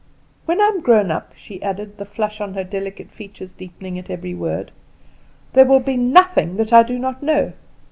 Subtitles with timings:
[0.47, 4.09] When I am grown up," she added, the flush on her delicate features deepening at
[4.09, 4.71] every word,
[5.53, 7.53] "there will be nothing that I do not know.